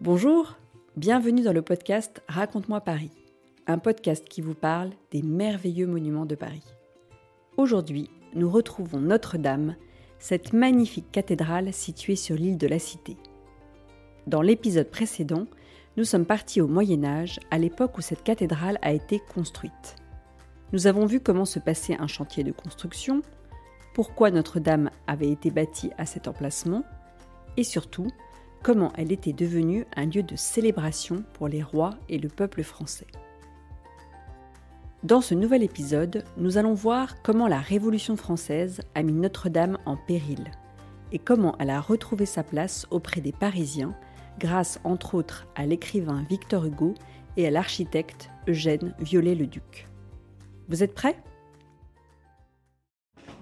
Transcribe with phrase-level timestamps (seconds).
[0.00, 0.56] Bonjour,
[0.96, 3.10] bienvenue dans le podcast Raconte-moi Paris,
[3.66, 6.62] un podcast qui vous parle des merveilleux monuments de Paris.
[7.56, 9.74] Aujourd'hui, nous retrouvons Notre-Dame,
[10.20, 13.16] cette magnifique cathédrale située sur l'île de la Cité.
[14.28, 15.48] Dans l'épisode précédent,
[15.96, 19.96] nous sommes partis au Moyen Âge, à l'époque où cette cathédrale a été construite.
[20.72, 23.20] Nous avons vu comment se passait un chantier de construction,
[23.94, 26.84] pourquoi Notre-Dame avait été bâtie à cet emplacement,
[27.56, 28.06] et surtout
[28.68, 33.06] comment elle était devenue un lieu de célébration pour les rois et le peuple français.
[35.02, 39.96] Dans ce nouvel épisode, nous allons voir comment la Révolution française a mis Notre-Dame en
[39.96, 40.50] péril
[41.12, 43.96] et comment elle a retrouvé sa place auprès des Parisiens
[44.38, 46.92] grâce entre autres à l'écrivain Victor Hugo
[47.38, 49.88] et à l'architecte Eugène Viollet-le-Duc.
[50.68, 51.16] Vous êtes prêts?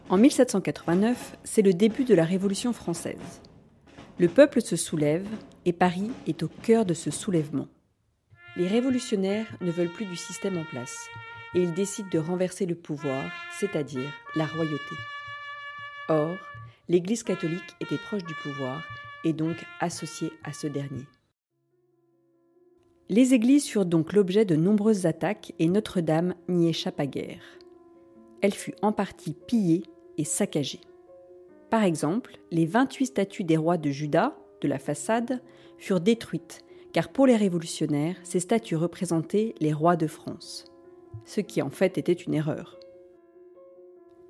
[0.08, 3.42] En 1789, c'est le début de la Révolution française.
[4.18, 5.28] Le peuple se soulève
[5.66, 7.68] et Paris est au cœur de ce soulèvement.
[8.56, 11.06] Les révolutionnaires ne veulent plus du système en place
[11.54, 14.94] et ils décident de renverser le pouvoir, c'est-à-dire la royauté.
[16.08, 16.34] Or,
[16.88, 18.82] l'Église catholique était proche du pouvoir
[19.24, 21.04] et donc associée à ce dernier.
[23.10, 27.42] Les églises furent donc l'objet de nombreuses attaques et Notre-Dame n'y échappa guère.
[28.40, 29.82] Elle fut en partie pillée
[30.16, 30.80] et saccagée.
[31.70, 35.40] Par exemple, les 28 statues des rois de Juda, de la façade,
[35.78, 40.64] furent détruites, car pour les révolutionnaires, ces statues représentaient les rois de France,
[41.24, 42.78] ce qui en fait était une erreur.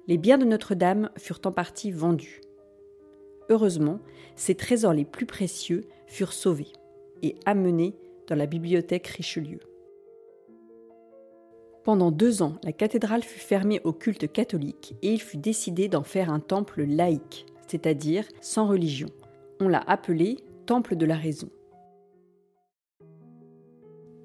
[0.09, 2.41] Les biens de Notre-Dame furent en partie vendus.
[3.48, 4.01] Heureusement,
[4.34, 6.73] ces trésors les plus précieux furent sauvés
[7.23, 7.95] et amenés
[8.29, 9.61] dans la bibliothèque Richelieu.
[11.87, 16.03] Pendant deux ans, la cathédrale fut fermée au culte catholique et il fut décidé d'en
[16.03, 19.06] faire un temple laïque, c'est-à-dire sans religion.
[19.61, 21.48] On l'a appelé Temple de la Raison.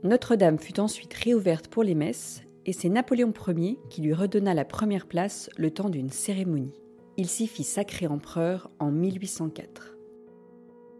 [0.02, 4.66] Notre-Dame fut ensuite réouverte pour les messes et c'est Napoléon Ier qui lui redonna la
[4.66, 6.73] première place le temps d'une cérémonie.
[7.17, 9.98] Il s'y fit sacré empereur en 1804.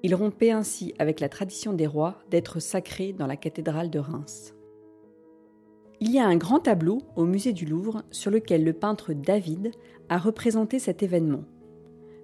[0.04, 4.54] Il rompait ainsi avec la tradition des rois d'être sacré dans la cathédrale de Reims.
[6.04, 9.70] Il y a un grand tableau au musée du Louvre sur lequel le peintre David
[10.10, 11.44] a représenté cet événement.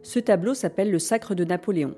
[0.01, 1.93] Ce tableau s'appelle le Sacre de Napoléon.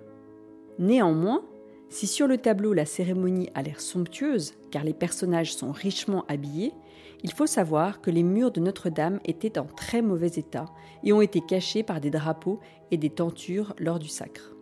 [0.78, 1.42] Néanmoins,
[1.88, 6.74] si sur le tableau la cérémonie a l'air somptueuse, car les personnages sont richement habillés,
[7.24, 10.66] il faut savoir que les murs de Notre-Dame étaient en très mauvais état
[11.06, 12.60] et ont été cachés par des drapeaux
[12.92, 14.54] et des tentures lors du sacre.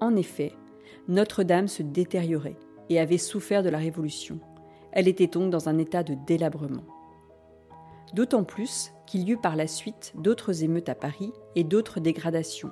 [0.00, 0.54] En effet,
[1.06, 2.56] Notre-Dame se détériorait
[2.90, 4.40] et avait souffert de la Révolution.
[4.92, 6.84] Elle était donc dans un état de délabrement.
[8.14, 12.70] D'autant plus qu'il y eut par la suite d'autres émeutes à Paris et d'autres dégradations,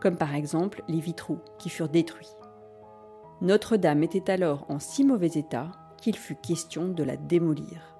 [0.00, 2.32] comme par exemple les vitraux qui furent détruits.
[3.42, 7.96] Notre-Dame était alors en si mauvais état qu'il fut question de la démolir.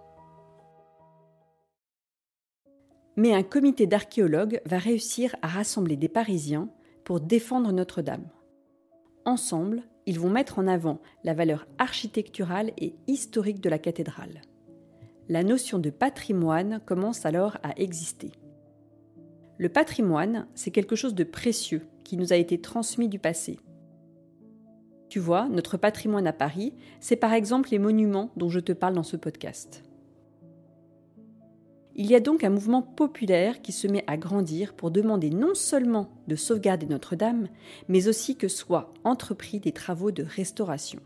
[3.16, 6.68] Mais un comité d'archéologues va réussir à rassembler des Parisiens
[7.04, 8.28] pour défendre Notre-Dame.
[9.24, 14.40] Ensemble, ils vont mettre en avant la valeur architecturale et historique de la cathédrale.
[15.28, 18.30] La notion de patrimoine commence alors à exister.
[19.58, 23.58] Le patrimoine, c'est quelque chose de précieux qui nous a été transmis du passé.
[25.08, 28.94] Tu vois, notre patrimoine à Paris, c'est par exemple les monuments dont je te parle
[28.94, 29.82] dans ce podcast.
[31.98, 35.54] Il y a donc un mouvement populaire qui se met à grandir pour demander non
[35.54, 37.48] seulement de sauvegarder Notre-Dame,
[37.88, 41.00] mais aussi que soient entrepris des travaux de restauration.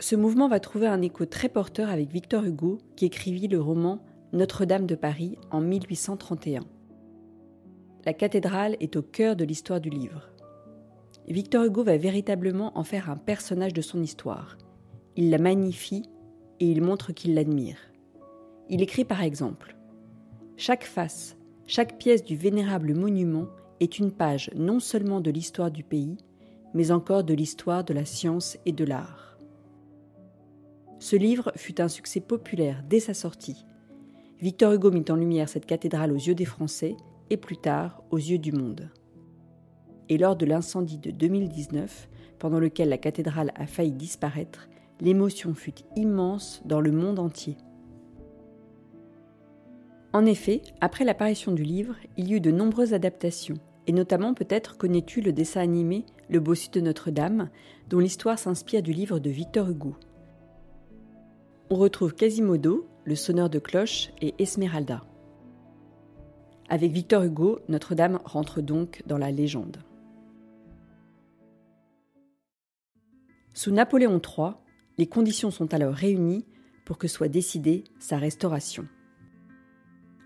[0.00, 4.00] Ce mouvement va trouver un écho très porteur avec Victor Hugo, qui écrivit le roman
[4.32, 6.62] Notre-Dame de Paris en 1831.
[8.04, 10.30] La cathédrale est au cœur de l'histoire du livre.
[11.28, 14.58] Victor Hugo va véritablement en faire un personnage de son histoire.
[15.14, 16.06] Il la magnifie
[16.58, 17.89] et il montre qu'il l'admire.
[18.72, 19.76] Il écrit par exemple
[20.56, 21.36] Chaque face,
[21.66, 23.46] chaque pièce du vénérable monument
[23.80, 26.16] est une page non seulement de l'histoire du pays,
[26.72, 29.36] mais encore de l'histoire de la science et de l'art.
[31.00, 33.66] Ce livre fut un succès populaire dès sa sortie.
[34.38, 36.96] Victor Hugo mit en lumière cette cathédrale aux yeux des Français
[37.28, 38.88] et plus tard aux yeux du monde.
[40.08, 42.08] Et lors de l'incendie de 2019,
[42.38, 44.68] pendant lequel la cathédrale a failli disparaître,
[45.00, 47.56] l'émotion fut immense dans le monde entier.
[50.12, 54.76] En effet, après l'apparition du livre, il y eut de nombreuses adaptations, et notamment peut-être
[54.76, 57.48] connais-tu le dessin animé Le Bossu de Notre-Dame,
[57.88, 59.94] dont l'histoire s'inspire du livre de Victor Hugo.
[61.70, 65.04] On retrouve Quasimodo, le sonneur de cloche, et Esmeralda.
[66.68, 69.76] Avec Victor Hugo, Notre-Dame rentre donc dans la légende.
[73.54, 74.54] Sous Napoléon III,
[74.98, 76.44] les conditions sont alors réunies
[76.84, 78.88] pour que soit décidée sa restauration.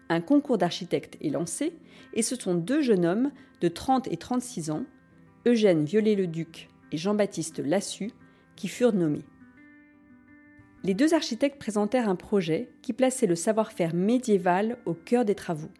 [0.08, 1.72] Un concours d'architectes est lancé
[2.12, 4.84] et ce sont deux jeunes hommes de 30 et 36 ans,
[5.46, 8.12] Eugène Viollet-le-Duc et Jean-Baptiste Lassus,
[8.56, 9.24] qui furent nommés.
[10.82, 15.70] Les deux architectes présentèrent un projet qui plaçait le savoir-faire médiéval au cœur des travaux.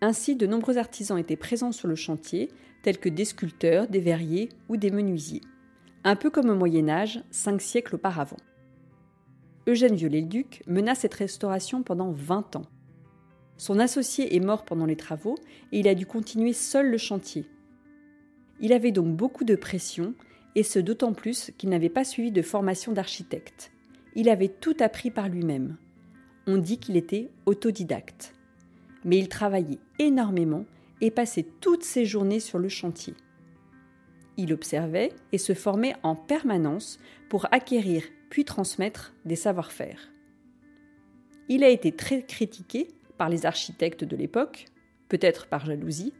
[0.00, 2.48] Ainsi, de nombreux artisans étaient présents sur le chantier,
[2.82, 5.42] tels que des sculpteurs, des verriers ou des menuisiers.
[6.04, 8.38] Un peu comme au Moyen Âge, cinq siècles auparavant.
[9.70, 12.66] Eugène Viollet-le-Duc mena cette restauration pendant 20 ans.
[13.56, 15.36] Son associé est mort pendant les travaux
[15.70, 17.46] et il a dû continuer seul le chantier.
[18.58, 20.14] Il avait donc beaucoup de pression
[20.56, 23.70] et ce d'autant plus qu'il n'avait pas suivi de formation d'architecte.
[24.16, 25.76] Il avait tout appris par lui-même.
[26.48, 28.34] On dit qu'il était autodidacte.
[29.04, 30.64] Mais il travaillait énormément
[31.00, 33.14] et passait toutes ses journées sur le chantier.
[34.36, 40.10] Il observait et se formait en permanence pour acquérir puis transmettre des savoir-faire.
[41.48, 42.88] Il a été très critiqué
[43.18, 44.66] par les architectes de l'époque,
[45.08, 46.14] peut-être par jalousie,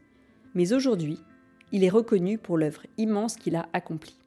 [0.54, 1.18] mais aujourd'hui,
[1.72, 4.18] il est reconnu pour l'œuvre immense qu'il a accomplie.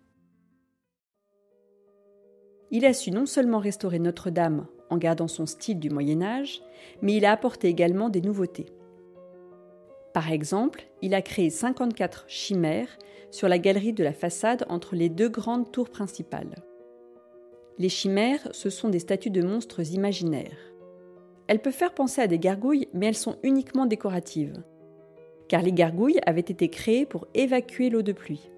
[2.72, 6.62] Il a su non seulement restaurer Notre-Dame en gardant son style du Moyen Âge,
[7.02, 8.66] mais il a apporté également des nouveautés.
[10.14, 12.98] Par exemple, il a créé 54 chimères
[13.30, 16.56] sur la galerie de la façade entre les deux grandes tours principales.
[17.80, 20.74] Les chimères, ce sont des statues de monstres imaginaires.
[21.48, 24.64] Elles peuvent faire penser à des gargouilles, mais elles sont uniquement décoratives.
[25.48, 28.50] Car les gargouilles avaient été créées pour évacuer l'eau de pluie.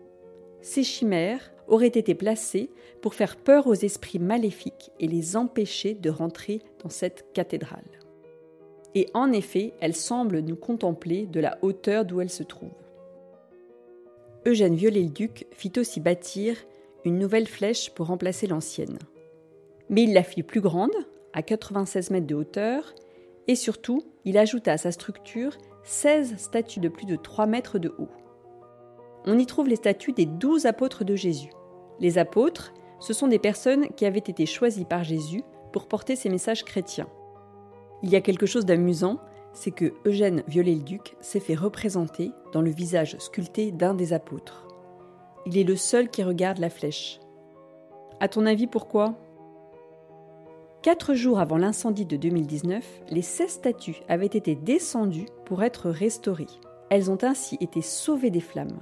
[0.62, 2.70] Ces chimères auraient été placées
[3.02, 7.84] pour faire peur aux esprits maléfiques et les empêcher de rentrer dans cette cathédrale.
[8.94, 12.70] Et en effet, elles semblent nous contempler de la hauteur d'où elles se trouvent.
[14.46, 16.56] Eugène Viollet-le-Duc fit aussi bâtir
[17.12, 19.00] nouvelle flèche pour remplacer l'ancienne.
[19.90, 20.96] Mais il la fit plus grande,
[21.34, 22.94] à 96 mètres de hauteur,
[23.48, 27.94] et surtout, il ajouta à sa structure 16 statues de plus de 3 mètres de
[28.00, 28.10] haut.
[29.26, 31.52] On y trouve les statues des 12 apôtres de Jésus.
[32.00, 36.30] Les apôtres, ce sont des personnes qui avaient été choisies par Jésus pour porter ses
[36.30, 37.10] messages chrétiens.
[38.02, 39.20] Il y a quelque chose d'amusant,
[39.54, 44.65] c'est que Eugène Viollet-le-Duc s'est fait représenter dans le visage sculpté d'un des apôtres.
[45.46, 47.20] Il est le seul qui regarde la flèche.
[48.20, 49.14] À ton avis, pourquoi?
[50.82, 56.48] Quatre jours avant l'incendie de 2019, les 16 statues avaient été descendues pour être restaurées.
[56.90, 58.80] Elles ont ainsi été sauvées des flammes.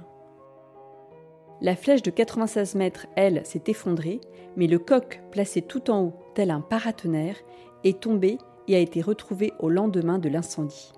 [1.60, 4.20] La flèche de 96 mètres, elle, s'est effondrée,
[4.56, 7.38] mais le coq, placé tout en haut, tel un paratonnerre,
[7.84, 8.38] est tombé
[8.68, 10.92] et a été retrouvé au lendemain de l'incendie.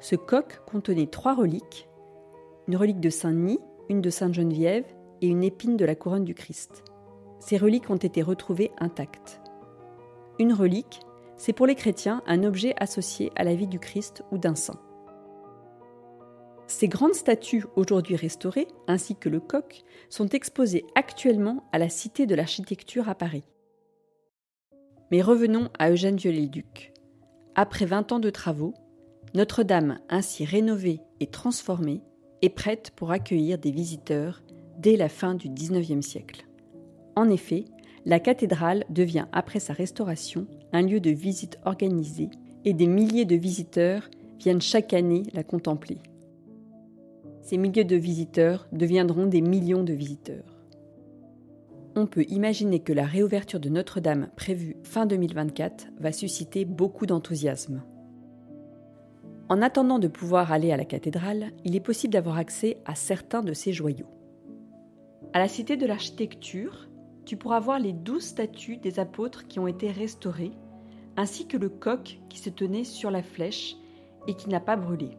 [0.00, 1.88] Ce coq contenait trois reliques
[2.68, 4.86] une relique de Saint-Denis, une de Sainte-Geneviève
[5.22, 6.84] et une épine de la couronne du Christ.
[7.40, 9.40] Ces reliques ont été retrouvées intactes.
[10.38, 11.00] Une relique,
[11.36, 14.80] c'est pour les chrétiens un objet associé à la vie du Christ ou d'un saint.
[16.66, 22.26] Ces grandes statues aujourd'hui restaurées, ainsi que le coq, sont exposées actuellement à la Cité
[22.26, 23.44] de l'Architecture à Paris.
[25.10, 26.92] Mais revenons à Eugène Viollet-le-Duc.
[27.54, 28.74] Après 20 ans de travaux,
[29.34, 32.02] Notre-Dame, ainsi rénovée et transformée,
[32.42, 34.42] est prête pour accueillir des visiteurs
[34.78, 36.46] dès la fin du XIXe siècle.
[37.14, 37.64] En effet,
[38.04, 42.28] la cathédrale devient, après sa restauration, un lieu de visite organisé
[42.64, 45.98] et des milliers de visiteurs viennent chaque année la contempler.
[47.42, 50.56] Ces milliers de visiteurs deviendront des millions de visiteurs.
[51.94, 57.82] On peut imaginer que la réouverture de Notre-Dame prévue fin 2024 va susciter beaucoup d'enthousiasme.
[59.48, 63.42] En attendant de pouvoir aller à la cathédrale, il est possible d'avoir accès à certains
[63.42, 64.08] de ces joyaux.
[65.32, 66.88] À la Cité de l'Architecture,
[67.24, 70.52] tu pourras voir les douze statues des apôtres qui ont été restaurées,
[71.16, 73.76] ainsi que le coq qui se tenait sur la flèche
[74.26, 75.10] et qui n'a pas brûlé.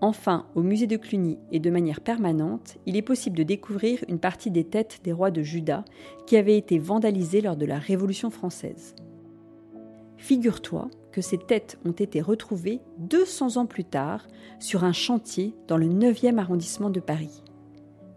[0.00, 4.20] Enfin, au musée de Cluny et de manière permanente, il est possible de découvrir une
[4.20, 5.84] partie des têtes des rois de Juda
[6.26, 8.94] qui avaient été vandalisées lors de la Révolution française.
[10.18, 14.26] Figure-toi que ces têtes ont été retrouvées 200 ans plus tard
[14.60, 17.42] sur un chantier dans le 9e arrondissement de Paris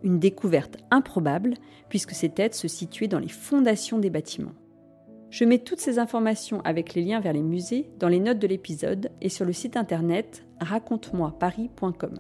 [0.04, 1.56] une découverte improbable
[1.90, 4.54] puisque ces têtes se situaient dans les fondations des bâtiments.
[5.30, 8.48] Je mets toutes ces informations avec les liens vers les musées dans les notes de
[8.48, 12.20] l'épisode et sur le site internet raconte-moi-paris.com.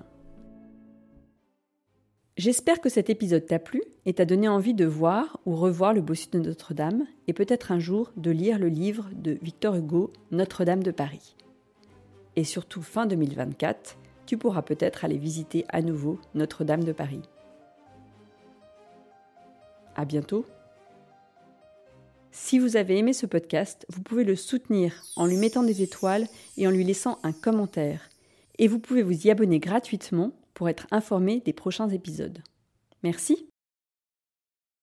[2.37, 5.99] J'espère que cet épisode t'a plu et t'a donné envie de voir ou revoir le
[5.99, 10.81] bossu de Notre-Dame et peut-être un jour de lire le livre de Victor Hugo, Notre-Dame
[10.81, 11.35] de Paris.
[12.37, 17.21] Et surtout fin 2024, tu pourras peut-être aller visiter à nouveau Notre-Dame de Paris.
[19.95, 20.45] À bientôt.
[22.31, 26.27] Si vous avez aimé ce podcast, vous pouvez le soutenir en lui mettant des étoiles
[26.55, 28.07] et en lui laissant un commentaire.
[28.57, 32.39] Et vous pouvez vous y abonner gratuitement pour être informé des prochains épisodes.
[33.03, 33.50] Merci.